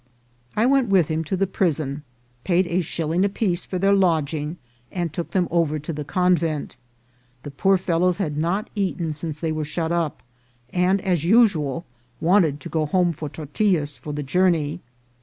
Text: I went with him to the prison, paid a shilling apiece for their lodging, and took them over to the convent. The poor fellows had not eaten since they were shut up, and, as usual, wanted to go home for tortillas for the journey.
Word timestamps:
I 0.55 0.65
went 0.65 0.89
with 0.89 1.09
him 1.09 1.23
to 1.25 1.37
the 1.37 1.45
prison, 1.45 2.01
paid 2.43 2.65
a 2.65 2.81
shilling 2.81 3.23
apiece 3.23 3.65
for 3.65 3.77
their 3.77 3.93
lodging, 3.93 4.57
and 4.91 5.13
took 5.13 5.29
them 5.29 5.47
over 5.51 5.77
to 5.77 5.93
the 5.93 6.03
convent. 6.03 6.75
The 7.43 7.51
poor 7.51 7.77
fellows 7.77 8.17
had 8.17 8.35
not 8.35 8.71
eaten 8.73 9.13
since 9.13 9.37
they 9.37 9.51
were 9.51 9.63
shut 9.63 9.91
up, 9.91 10.23
and, 10.73 11.01
as 11.01 11.23
usual, 11.23 11.85
wanted 12.19 12.59
to 12.61 12.69
go 12.69 12.87
home 12.87 13.11
for 13.13 13.29
tortillas 13.29 13.99
for 13.99 14.11
the 14.11 14.23
journey. 14.23 14.81